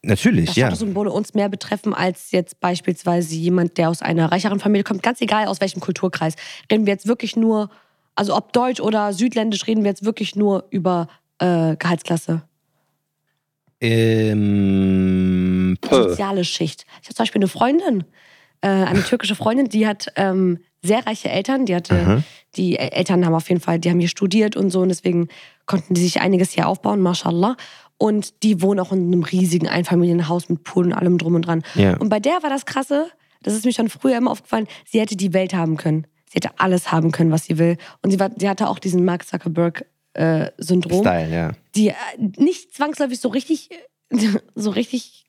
[0.00, 0.66] Natürlich, dass ja.
[0.68, 5.20] Statussymbole uns mehr betreffen als jetzt beispielsweise jemand, der aus einer reicheren Familie kommt, ganz
[5.20, 6.36] egal aus welchem Kulturkreis.
[6.70, 7.68] Reden wir jetzt wirklich nur,
[8.14, 11.08] also ob deutsch oder südländisch, reden wir jetzt wirklich nur über
[11.40, 12.42] äh, Gehaltsklasse,
[13.80, 16.84] Ähm, soziale Schicht.
[17.02, 18.04] Ich habe zum Beispiel eine Freundin,
[18.60, 21.66] äh, eine türkische Freundin, die hat ähm, sehr reiche Eltern.
[21.66, 22.22] Die hatte, Aha.
[22.56, 25.28] die Eltern haben auf jeden Fall, die haben hier studiert und so und deswegen
[25.66, 27.56] konnten die sich einiges hier aufbauen, mashallah.
[27.98, 31.62] Und die wohnen auch in einem riesigen Einfamilienhaus mit Pool und allem drum und dran.
[31.74, 31.96] Ja.
[31.96, 33.08] Und bei der war das Krasse,
[33.42, 36.06] das ist mir schon früher immer aufgefallen, sie hätte die Welt haben können.
[36.26, 37.76] Sie hätte alles haben können, was sie will.
[38.02, 41.52] Und sie, war, sie hatte auch diesen Mark Zuckerberg-Syndrom Style, ja.
[41.74, 41.94] die äh,
[42.36, 43.70] nicht zwangsläufig so richtig,
[44.54, 45.27] so richtig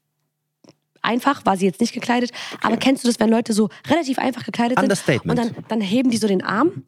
[1.01, 2.31] einfach war sie jetzt nicht gekleidet.
[2.61, 6.09] Aber kennst du das, wenn Leute so relativ einfach gekleidet sind und dann, dann heben
[6.09, 6.83] die so den Arm?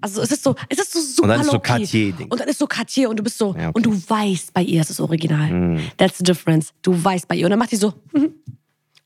[0.00, 1.68] Also es ist so, es ist so super Und dann ist so low-key.
[1.68, 2.26] Cartier-Ding.
[2.30, 3.72] Und dann ist so Cartier und du bist so, Ja, okay.
[3.72, 5.50] und du weißt, bei ihr ist es original.
[5.50, 5.80] Mm.
[5.96, 6.72] That's the difference.
[6.82, 7.46] Du weißt bei ihr.
[7.46, 8.34] Und dann macht die so, mhm.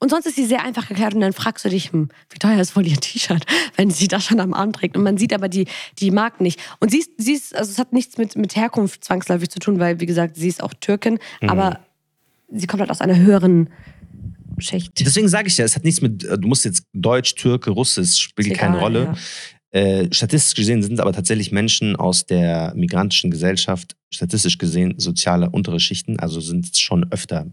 [0.00, 2.60] Und sonst ist sie sehr einfach geklärt und dann fragst du dich, hm, wie teuer
[2.60, 3.44] ist wohl ihr T-Shirt,
[3.76, 4.96] wenn sie das schon am Arm trägt.
[4.96, 5.66] Und man sieht aber die,
[5.98, 6.60] die Marken nicht.
[6.78, 9.80] Und sie ist, sie ist, also es hat nichts mit, mit Herkunft zwangsläufig zu tun,
[9.80, 11.50] weil, wie gesagt, sie ist auch Türkin, mhm.
[11.50, 11.80] aber
[12.48, 13.70] sie kommt halt aus einer höheren
[14.60, 14.92] Schicht.
[14.98, 18.48] Deswegen sage ich ja, es hat nichts mit, du musst jetzt Deutsch, Türke, Russisch, spielt
[18.48, 19.04] egal, keine Rolle.
[19.04, 19.16] Ja.
[19.70, 25.50] Äh, statistisch gesehen sind es aber tatsächlich Menschen aus der migrantischen Gesellschaft, statistisch gesehen soziale
[25.50, 27.46] untere Schichten, also sind es schon öfter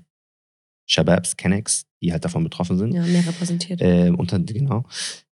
[0.88, 2.94] Shababs, Kennex, die halt davon betroffen sind.
[2.94, 3.82] Ja, mehr repräsentiert.
[3.82, 4.86] Äh, unter, genau.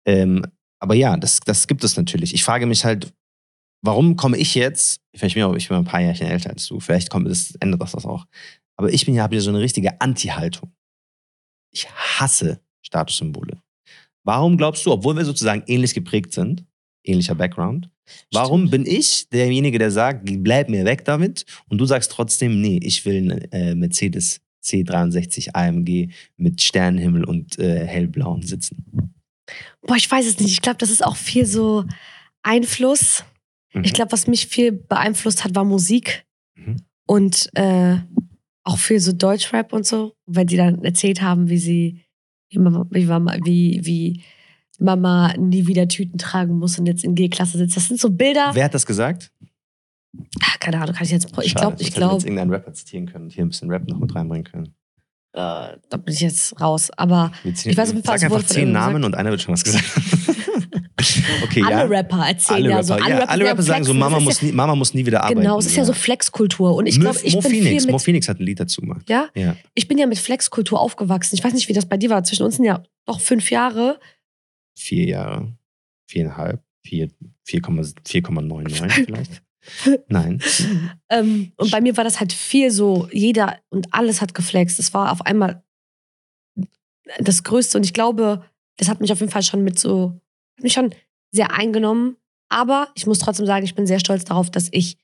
[0.05, 0.45] Ähm,
[0.79, 2.35] aber ja, das, das gibt es natürlich.
[2.35, 3.13] Ich frage mich halt,
[3.83, 6.81] warum komme ich jetzt, vielleicht bin ich, ich bin ein paar Jahre älter als du,
[6.81, 8.27] vielleicht kommt das, ändert das, das auch.
[8.77, 10.73] Aber ich bin ja, habe ja so eine richtige Anti-Haltung.
[11.71, 13.61] Ich hasse Statussymbole.
[14.25, 16.65] Warum glaubst du, obwohl wir sozusagen ähnlich geprägt sind,
[17.05, 17.91] ähnlicher Background,
[18.33, 22.81] warum bin ich derjenige, der sagt, bleib mir weg damit und du sagst trotzdem, nee,
[22.83, 29.13] ich will einen äh, Mercedes C63 AMG mit Sternenhimmel und äh, hellblauen Sitzen?
[29.83, 30.51] Boah, ich weiß es nicht.
[30.51, 31.85] Ich glaube, das ist auch viel so
[32.43, 33.25] Einfluss.
[33.73, 33.85] Mhm.
[33.85, 36.27] Ich glaube, was mich viel beeinflusst hat, war Musik.
[36.57, 36.77] Mhm.
[37.07, 37.99] Und äh,
[38.67, 40.15] auch viel so Deutschrap und so.
[40.27, 42.01] Wenn sie dann erzählt haben, wie sie
[42.51, 44.25] wie, wie, wie
[44.79, 47.77] Mama nie wieder Tüten tragen muss und jetzt in G-Klasse sitzt.
[47.77, 48.51] Das sind so Bilder.
[48.53, 49.33] Wer hat das gesagt?
[50.43, 51.27] Ach, keine Ahnung, kann ich jetzt.
[51.43, 52.15] Ich glaube, ich glaube.
[52.15, 54.75] jetzt irgendeinen Rapper zitieren können und hier ein bisschen Rap noch mit reinbringen können.
[55.33, 56.91] Äh, da bin ich jetzt raus.
[56.97, 59.85] Aber ich weiß jeden Fall, Sag einfach zehn Namen und einer wird schon was gesagt.
[61.43, 61.85] Okay, alle ja.
[61.85, 62.95] Rapper erzählen alle ja so.
[62.95, 65.41] Alle, ja, Rapper, alle Rapper sagen so, Mama muss, nie, Mama muss nie wieder arbeiten.
[65.41, 66.75] Genau, es ist ja, ja so Flexkultur.
[66.75, 68.81] Und ich glaube, ich Mo bin Phoenix, viel mit, Mo Phoenix hat ein Lied dazu
[68.81, 69.09] gemacht.
[69.09, 69.29] Ja?
[69.35, 69.57] ja?
[69.75, 71.37] Ich bin ja mit Flexkultur aufgewachsen.
[71.37, 72.25] Ich weiß nicht, wie das bei dir war.
[72.25, 73.99] Zwischen uns sind ja doch fünf Jahre.
[74.79, 75.53] Vier Jahre.
[76.09, 76.63] Viereinhalb.
[76.87, 79.43] 4,99 vielleicht.
[80.09, 80.41] Nein.
[81.11, 84.79] ähm, und bei mir war das halt viel so, jeder und alles hat geflext.
[84.79, 85.65] Es war auf einmal
[87.19, 88.45] das Größte und ich glaube,
[88.77, 90.21] das hat mich auf jeden Fall schon mit so,
[90.57, 90.95] hat mich schon
[91.33, 92.17] sehr eingenommen.
[92.49, 94.97] Aber ich muss trotzdem sagen, ich bin sehr stolz darauf, dass ich,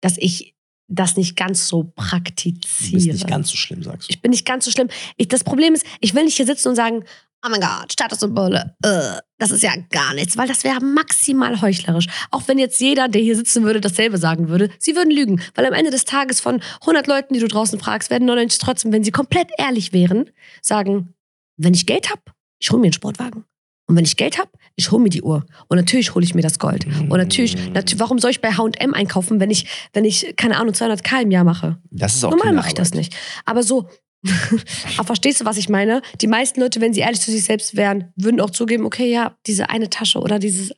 [0.00, 0.54] dass ich
[0.88, 2.90] das nicht ganz so praktiziere.
[2.90, 4.12] Du bist nicht ganz so schlimm, sagst du.
[4.12, 4.88] Ich bin nicht ganz so schlimm.
[5.16, 7.04] Ich, das Problem ist, ich will nicht hier sitzen und sagen,
[7.44, 12.06] oh mein Gott, Statussymbole, uh, das ist ja gar nichts, weil das wäre maximal heuchlerisch.
[12.30, 15.42] Auch wenn jetzt jeder, der hier sitzen würde, dasselbe sagen würde, sie würden lügen.
[15.54, 18.92] Weil am Ende des Tages von 100 Leuten, die du draußen fragst, werden 99 trotzdem,
[18.92, 20.30] wenn sie komplett ehrlich wären,
[20.62, 21.14] sagen,
[21.56, 22.22] wenn ich Geld habe,
[22.58, 23.44] ich hole mir einen Sportwagen.
[23.86, 25.44] Und wenn ich Geld habe, ich hole mir die Uhr.
[25.68, 26.86] Und natürlich hole ich mir das Gold.
[26.86, 30.72] Und natürlich, natürlich warum soll ich bei H&M einkaufen, wenn ich, wenn ich, keine Ahnung,
[30.74, 31.78] 200k im Jahr mache?
[31.90, 33.14] Das ist auch Normal mache ich das nicht.
[33.44, 33.88] Aber so,
[34.96, 36.00] aber verstehst du, was ich meine?
[36.20, 39.36] Die meisten Leute, wenn sie ehrlich zu sich selbst wären, würden auch zugeben, okay, ja,
[39.46, 40.72] diese eine Tasche oder dieses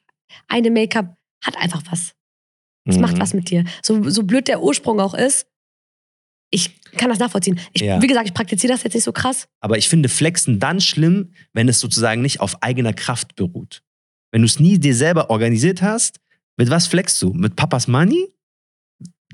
[0.49, 2.13] eine Make-up hat einfach was.
[2.85, 3.03] Es mhm.
[3.03, 3.65] macht was mit dir.
[3.83, 5.47] So, so blöd der Ursprung auch ist,
[6.51, 7.61] ich kann das nachvollziehen.
[7.73, 8.01] Ich, ja.
[8.01, 9.49] Wie gesagt, ich praktiziere das jetzt nicht so krass.
[9.61, 13.83] Aber ich finde Flexen dann schlimm, wenn es sozusagen nicht auf eigener Kraft beruht.
[14.33, 16.21] Wenn du es nie dir selber organisiert hast,
[16.57, 17.33] mit was flexst du?
[17.33, 18.29] Mit Papas Money?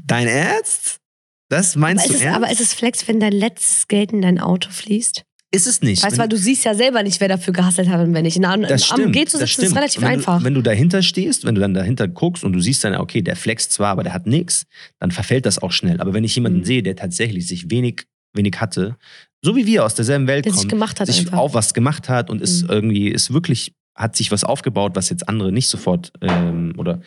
[0.01, 1.01] Dein Ernst?
[1.49, 2.37] Das meinst aber du es, ernst?
[2.37, 5.25] Aber ist es Flex, wenn dein letztes Geld in dein Auto fließt?
[5.55, 6.03] Ist es nicht.
[6.03, 8.39] Weißt du, weil du siehst ja selber nicht, wer dafür gehasselt hat und wer nicht.
[8.39, 10.39] Na, das stimmt, am Geh zu sitzen ist relativ wenn einfach.
[10.39, 13.21] Du, wenn du dahinter stehst, wenn du dann dahinter guckst und du siehst dann, okay,
[13.21, 14.67] der flext zwar, aber der hat nichts,
[14.99, 16.01] dann verfällt das auch schnell.
[16.01, 16.65] Aber wenn ich jemanden mhm.
[16.65, 18.97] sehe, der tatsächlich sich wenig, wenig hatte,
[19.43, 21.39] so wie wir aus derselben Welt der kommen, sich gemacht hat sich einfach.
[21.39, 22.45] auch was gemacht hat und mhm.
[22.45, 27.03] ist irgendwie, ist wirklich, hat sich was aufgebaut, was jetzt andere nicht sofort ähm, oder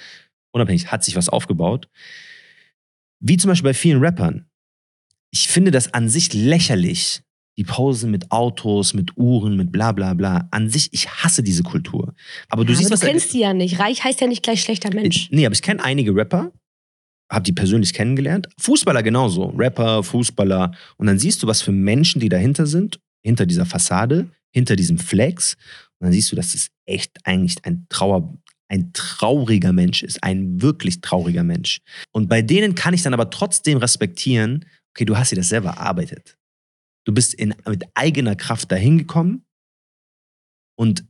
[0.51, 1.89] unabhängig, hat sich was aufgebaut.
[3.19, 4.45] Wie zum Beispiel bei vielen Rappern
[5.35, 7.21] ich finde das an sich lächerlich.
[7.57, 10.47] Die Pause mit Autos, mit Uhren, mit bla bla bla.
[10.51, 12.13] An sich, ich hasse diese Kultur.
[12.49, 13.79] Aber du ja, siehst, aber du kennst die ja nicht.
[13.79, 15.29] Reich heißt ja nicht gleich schlechter Mensch.
[15.31, 16.51] Nee, aber ich kenne einige Rapper,
[17.31, 18.47] habe die persönlich kennengelernt.
[18.59, 19.45] Fußballer genauso.
[19.57, 20.73] Rapper, Fußballer.
[20.97, 24.97] Und dann siehst du, was für Menschen die dahinter sind, hinter dieser Fassade, hinter diesem
[24.97, 25.55] Flex.
[25.99, 28.37] Und dann siehst du, dass es echt eigentlich ein Trauer,
[28.67, 31.79] ein trauriger Mensch ist, ein wirklich trauriger Mensch.
[32.11, 35.69] Und bei denen kann ich dann aber trotzdem respektieren, okay, du hast dir das selber
[35.69, 36.37] erarbeitet.
[37.05, 39.45] Du bist in, mit eigener Kraft dahin gekommen
[40.77, 41.05] und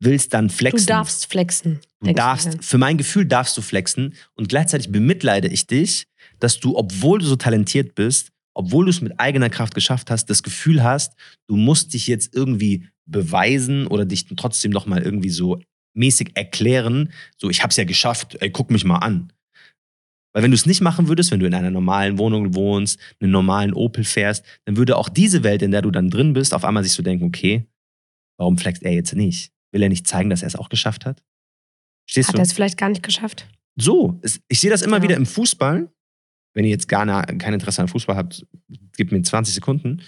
[0.00, 0.86] willst dann flexen.
[0.86, 1.80] Du darfst flexen.
[2.00, 6.06] Du darfst, für mein Gefühl darfst du flexen und gleichzeitig bemitleide ich dich,
[6.40, 10.26] dass du, obwohl du so talentiert bist, obwohl du es mit eigener Kraft geschafft hast,
[10.26, 11.14] das Gefühl hast,
[11.46, 15.60] du musst dich jetzt irgendwie beweisen oder dich trotzdem nochmal irgendwie so
[15.94, 19.32] mäßig erklären, so ich hab's ja geschafft, ey, guck mich mal an.
[20.34, 23.30] Weil wenn du es nicht machen würdest, wenn du in einer normalen Wohnung wohnst, einen
[23.30, 26.64] normalen Opel fährst, dann würde auch diese Welt, in der du dann drin bist, auf
[26.64, 27.66] einmal sich so denken, okay,
[28.36, 29.52] warum flext er jetzt nicht?
[29.72, 31.22] Will er nicht zeigen, dass er es auch geschafft hat?
[32.06, 33.46] Stehst hat er es vielleicht gar nicht geschafft?
[33.76, 35.02] So, ich sehe das immer ja.
[35.04, 35.88] wieder im Fußball.
[36.52, 38.46] Wenn ihr jetzt gar kein Interesse an Fußball habt,
[38.96, 40.02] gebt mir 20 Sekunden.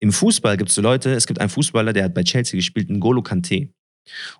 [0.00, 2.90] Im Fußball gibt es so Leute, es gibt einen Fußballer, der hat bei Chelsea gespielt,
[2.90, 3.68] N'Golo Kante.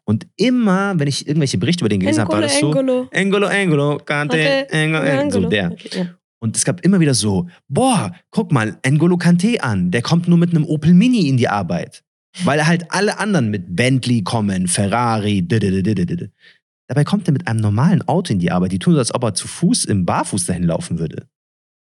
[0.04, 3.08] Und immer, wenn ich irgendwelche Berichte über den gelesen habe, war das so, Engolo.
[3.10, 4.70] Engolo, Engolo, Kante.
[4.70, 5.72] Engolo, Engolo, so der.
[5.72, 6.06] Okay, ja.
[6.40, 10.38] Und es gab immer wieder so, boah, guck mal, N'Golo Kante an, der kommt nur
[10.38, 12.04] mit einem Opel Mini in die Arbeit.
[12.44, 15.42] Weil halt alle anderen mit Bentley kommen, Ferrari.
[15.46, 18.72] Dabei kommt er mit einem normalen Auto in die Arbeit.
[18.72, 21.26] Die tun so, als ob er zu Fuß im Barfuß dahin laufen würde.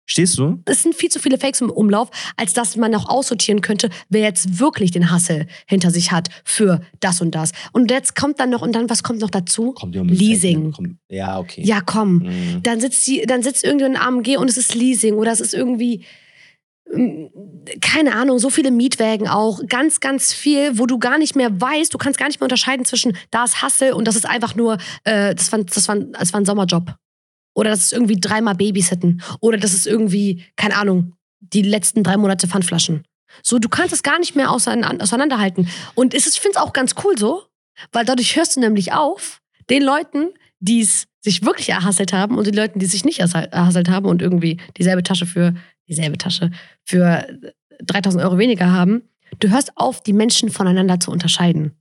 [0.06, 0.60] Stehst du?
[0.66, 4.20] Es sind viel zu viele Fakes im Umlauf, als dass man auch aussortieren könnte, wer
[4.22, 7.52] jetzt wirklich den Hassel hinter sich hat für das und das.
[7.72, 9.72] Und jetzt kommt dann noch, und dann, was kommt noch dazu?
[9.72, 10.64] Kommt Leasing.
[10.66, 10.70] Ne?
[10.72, 11.62] Kommt- Ja, okay.
[11.64, 12.18] Ja, komm.
[12.18, 12.62] Mhm.
[12.62, 16.04] Dann sitzt die, dann sitzt irgendein AMG und es ist Leasing oder es ist irgendwie
[16.94, 17.24] mm,
[17.80, 21.92] keine Ahnung, so viele Mietwägen auch, ganz, ganz viel, wo du gar nicht mehr weißt,
[21.94, 24.76] du kannst gar nicht mehr unterscheiden zwischen da ist Hassel und das ist einfach nur,
[25.04, 26.94] äh, das, war, das, war, das war ein Sommerjob.
[27.54, 29.22] Oder das ist irgendwie dreimal Babysitten.
[29.40, 33.04] Oder das ist irgendwie, keine Ahnung, die letzten drei Monate Pfandflaschen.
[33.42, 35.68] So, du kannst es gar nicht mehr auseinander- auseinanderhalten.
[35.94, 37.42] Und es ich finde es auch ganz cool so,
[37.92, 39.40] weil dadurch hörst du nämlich auf,
[39.70, 40.28] den Leuten,
[40.60, 44.06] die es sich wirklich erhasselt haben und den Leuten, die es sich nicht erhasselt haben
[44.06, 45.54] und irgendwie dieselbe Tasche für,
[45.88, 46.50] dieselbe Tasche
[46.84, 47.26] für
[47.82, 49.02] 3000 Euro weniger haben,
[49.40, 51.74] du hörst auf, die Menschen voneinander zu unterscheiden.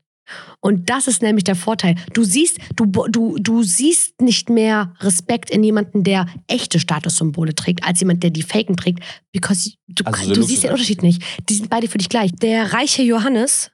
[0.60, 1.96] Und das ist nämlich der Vorteil.
[2.14, 7.84] Du siehst, du, du, du siehst nicht mehr Respekt in jemanden, der echte Statussymbole trägt,
[7.84, 11.24] als jemand, der die Faken trägt, because du, Also so du siehst den Unterschied nicht.
[11.50, 12.32] Die sind beide für dich gleich.
[12.34, 13.72] Der reiche Johannes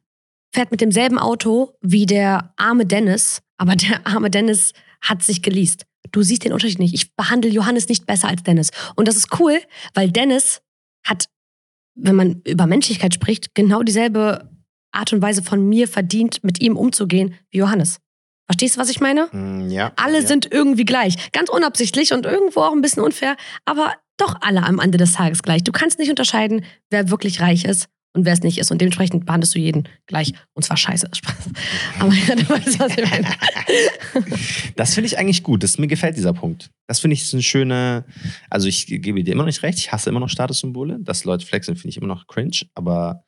[0.54, 5.86] fährt mit demselben Auto wie der arme Dennis, aber der arme Dennis hat sich geleast.
[6.12, 6.94] Du siehst den Unterschied nicht.
[6.94, 8.72] Ich behandle Johannes nicht besser als Dennis.
[8.96, 9.60] Und das ist cool,
[9.94, 10.62] weil Dennis
[11.06, 11.26] hat,
[11.96, 14.50] wenn man über Menschlichkeit spricht, genau dieselbe
[14.92, 18.00] Art und Weise von mir verdient, mit ihm umzugehen wie Johannes.
[18.46, 19.28] Verstehst du, was ich meine?
[19.32, 19.92] Mm, Ja.
[19.96, 20.28] Alle ja.
[20.28, 21.32] sind irgendwie gleich.
[21.32, 25.44] Ganz unabsichtlich und irgendwo auch ein bisschen unfair, aber doch alle am Ende des Tages
[25.44, 25.64] gleich.
[25.64, 28.72] Du kannst nicht unterscheiden, wer wirklich reich ist und wer es nicht ist.
[28.72, 30.34] Und dementsprechend behandelst du jeden gleich.
[30.54, 31.10] Und zwar scheiße.
[31.14, 31.36] Spaß.
[32.00, 33.28] Aber ja, du weißt, was ich meine.
[34.76, 35.62] Das finde ich eigentlich gut.
[35.62, 36.72] Das, mir gefällt dieser Punkt.
[36.88, 38.06] Das finde ich ist eine schöne.
[38.50, 39.78] Also, ich gebe dir immer noch nicht recht.
[39.78, 40.98] Ich hasse immer noch Statussymbole.
[41.02, 42.62] Dass Leute flexen, finde ich immer noch cringe.
[42.74, 43.24] Aber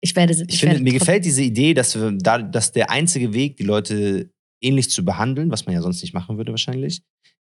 [0.00, 2.90] Ich werde ich, ich, finde, werde mir gefällt diese Idee, dass, wir, da, dass der
[2.90, 4.30] einzige Weg, die Leute
[4.60, 7.02] ähnlich zu behandeln, was man ja sonst nicht machen würde wahrscheinlich,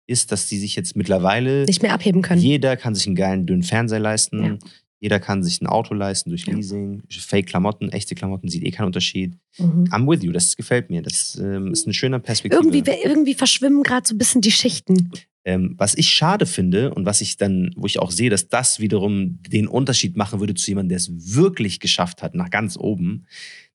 [0.06, 1.64] ist, dass die sich jetzt mittlerweile.
[1.64, 2.40] nicht mehr abheben können.
[2.40, 4.44] Jeder kann sich einen geilen, dünnen Fernseher leisten.
[4.44, 4.58] Ja.
[5.02, 6.54] Jeder kann sich ein Auto leisten durch Ja.
[6.54, 7.02] Leasing.
[7.08, 9.34] Fake-Klamotten, echte Klamotten, sieht eh keinen Unterschied.
[9.58, 9.84] Mhm.
[9.84, 11.00] I'm with you, das gefällt mir.
[11.00, 12.62] Das ähm, ist eine schöne Perspektive.
[12.62, 15.10] Irgendwie, irgendwie verschwimmen gerade so ein bisschen die Schichten.
[15.44, 18.78] Ähm, was ich schade finde und was ich dann, wo ich auch sehe, dass das
[18.78, 23.26] wiederum den Unterschied machen würde zu jemandem, der es wirklich geschafft hat, nach ganz oben,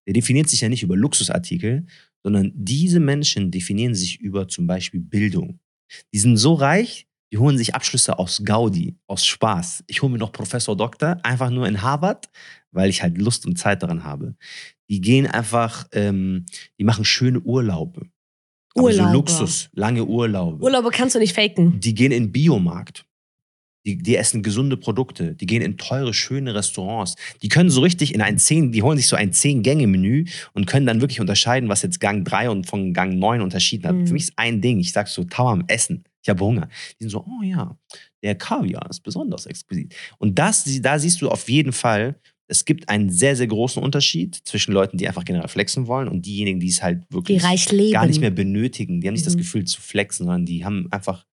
[0.05, 1.87] der definiert sich ja nicht über Luxusartikel,
[2.23, 5.59] sondern diese Menschen definieren sich über zum Beispiel Bildung.
[6.13, 9.83] Die sind so reich, die holen sich Abschlüsse aus Gaudi, aus Spaß.
[9.87, 12.29] Ich hole mir noch Professor Doktor, einfach nur in Harvard,
[12.71, 14.35] weil ich halt Lust und Zeit daran habe.
[14.89, 16.45] Die gehen einfach, ähm,
[16.79, 18.07] die machen schöne Urlaube.
[18.77, 19.13] Aber so Urlaube.
[19.13, 20.63] Luxus, lange Urlaube.
[20.63, 21.79] Urlaube kannst du nicht faken.
[21.79, 23.05] Die gehen in den Biomarkt.
[23.85, 25.35] Die, die essen gesunde Produkte.
[25.35, 27.15] Die gehen in teure, schöne Restaurants.
[27.43, 30.87] Die können so richtig in ein 10, die holen sich so ein 10-Gänge-Menü und können
[30.87, 33.95] dann wirklich unterscheiden, was jetzt Gang 3 und von Gang 9 unterschieden hat.
[33.95, 34.07] Mhm.
[34.07, 36.03] Für mich ist ein Ding, ich sag so, Tauam, Essen.
[36.23, 36.67] Ich habe Hunger.
[36.99, 37.77] Die sind so, oh ja,
[38.23, 39.93] der Kaviar ist besonders exquisit.
[40.17, 42.15] Und das, da siehst du auf jeden Fall,
[42.47, 46.25] es gibt einen sehr, sehr großen Unterschied zwischen Leuten, die einfach generell flexen wollen und
[46.25, 47.41] diejenigen, die es halt wirklich
[47.91, 49.01] gar nicht mehr benötigen.
[49.01, 49.39] Die haben nicht das Mhm.
[49.39, 51.25] Gefühl zu flexen, sondern die haben einfach,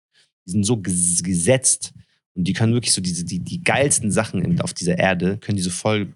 [0.46, 1.92] die sind so ges gesetzt
[2.34, 5.62] und die können wirklich so diese, die, die geilsten Sachen auf dieser Erde, können die
[5.62, 6.14] so voll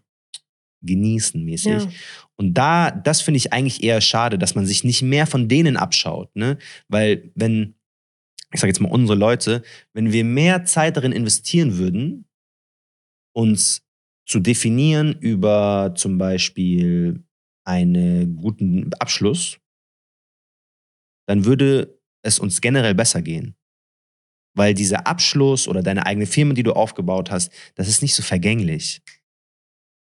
[0.83, 1.83] genießen mäßig.
[1.83, 1.89] Ja.
[2.37, 5.77] Und da, das finde ich eigentlich eher schade, dass man sich nicht mehr von denen
[5.77, 6.59] abschaut, ne?
[6.89, 7.75] Weil wenn,
[8.53, 12.27] ich sage jetzt mal unsere Leute, wenn wir mehr Zeit darin investieren würden,
[13.35, 13.86] uns
[14.27, 17.25] zu definieren über zum Beispiel
[17.65, 19.59] einen guten Abschluss,
[21.29, 23.57] dann würde es uns generell besser gehen.
[24.57, 28.23] Weil dieser Abschluss oder deine eigene Firma, die du aufgebaut hast, das ist nicht so
[28.23, 29.03] vergänglich.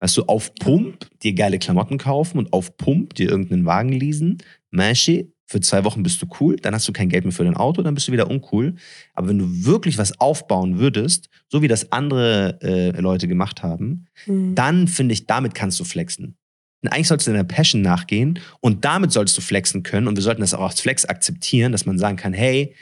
[0.00, 4.38] Weißt du, auf Pump dir geile Klamotten kaufen und auf Pump dir irgendeinen Wagen leasen,
[4.70, 7.56] Mashi, für zwei Wochen bist du cool, dann hast du kein Geld mehr für dein
[7.56, 8.74] Auto, dann bist du wieder uncool.
[9.12, 14.06] Aber wenn du wirklich was aufbauen würdest, so wie das andere äh, Leute gemacht haben,
[14.26, 14.54] Mhm.
[14.54, 16.36] dann finde ich, damit kannst du flexen.
[16.82, 20.06] Und eigentlich sollst du deiner Passion nachgehen und damit sollst du flexen können.
[20.08, 22.74] Und wir sollten das auch als Flex akzeptieren, dass man sagen kann, hey,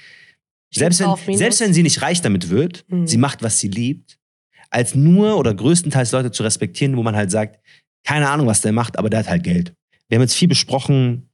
[0.75, 3.07] selbst wenn, selbst wenn sie nicht reich damit wird, Mhm.
[3.07, 4.19] sie macht, was sie liebt,
[4.71, 7.61] als nur oder größtenteils Leute zu respektieren, wo man halt sagt,
[8.05, 9.75] keine Ahnung, was der macht, aber der hat halt Geld.
[10.09, 11.29] Wir haben jetzt viel besprochen,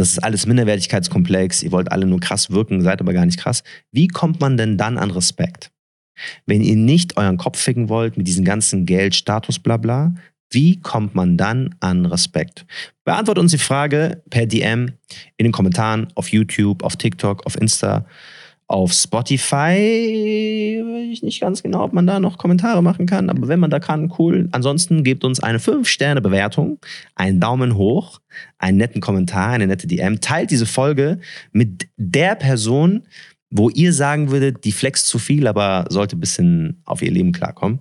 [0.00, 3.62] das ist alles Minderwertigkeitskomplex, ihr wollt alle nur krass wirken, seid aber gar nicht krass.
[3.92, 5.70] Wie kommt man denn dann an Respekt?
[6.46, 10.14] Wenn ihr nicht euren Kopf ficken wollt mit diesem ganzen Geld, Status, bla bla,
[10.50, 12.66] Wie kommt man dann an Respekt?
[13.04, 14.92] Beantwortet uns die Frage per DM
[15.36, 18.06] in den Kommentaren auf YouTube, auf TikTok, auf Insta,
[18.68, 20.82] auf Spotify.
[20.84, 23.70] Weiß ich nicht ganz genau, ob man da noch Kommentare machen kann, aber wenn man
[23.70, 24.48] da kann, cool.
[24.52, 26.78] Ansonsten gebt uns eine 5-Sterne-Bewertung,
[27.14, 28.20] einen Daumen hoch,
[28.58, 30.20] einen netten Kommentar, eine nette DM.
[30.20, 31.20] Teilt diese Folge
[31.52, 33.02] mit der Person,
[33.50, 37.32] wo ihr sagen würdet, die flext zu viel, aber sollte ein bisschen auf ihr Leben
[37.32, 37.80] klarkommen.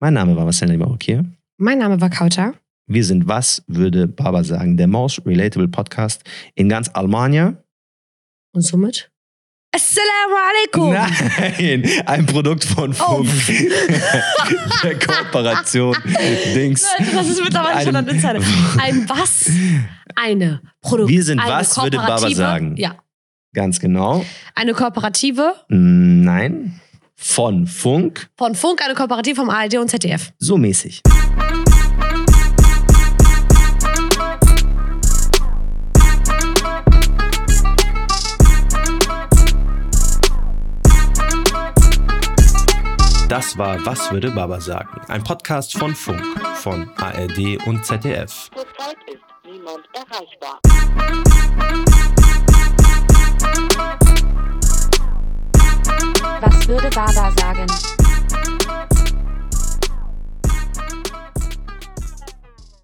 [0.00, 1.24] Mein Name war Marcel Neymar-Rockier.
[1.58, 2.54] Mein Name war Kauta.
[2.88, 4.76] Wir sind Was würde Baba sagen?
[4.76, 6.22] Der most relatable Podcast
[6.54, 7.62] in ganz Almania.
[8.52, 9.10] Und somit?
[9.76, 10.92] Assalamu alaikum!
[10.94, 13.22] Nein, ein Produkt von Oh.
[13.22, 13.28] Funk.
[14.82, 15.94] Der Kooperation.
[16.54, 16.86] Dings.
[17.12, 18.40] Das ist mittlerweile schon ein Insider.
[18.80, 19.50] Ein was?
[20.14, 21.08] Eine Produktion.
[21.14, 22.74] Wir sind was, würde Baba sagen.
[22.78, 22.94] Ja.
[23.52, 24.24] Ganz genau.
[24.54, 26.80] Eine Kooperative Nein.
[27.14, 28.28] Von Funk.
[28.36, 30.32] von Funk, eine Kooperative vom ARD und ZDF.
[30.38, 31.02] So mäßig.
[43.36, 44.98] Das war Was würde Baba sagen?
[45.08, 46.22] Ein Podcast von Funk,
[46.54, 48.48] von ARD und ZDF.
[48.50, 50.58] Zurzeit ist niemand erreichbar.
[56.40, 57.66] Was würde Baba sagen?